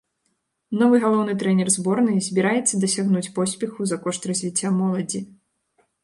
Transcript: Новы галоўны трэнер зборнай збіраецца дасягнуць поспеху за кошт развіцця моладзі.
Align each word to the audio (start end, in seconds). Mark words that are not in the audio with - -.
Новы 0.81 0.99
галоўны 1.01 1.33
трэнер 1.41 1.67
зборнай 1.73 2.15
збіраецца 2.27 2.79
дасягнуць 2.83 3.29
поспеху 3.35 3.81
за 3.91 3.97
кошт 4.07 4.25
развіцця 4.31 4.73
моладзі. 4.79 5.21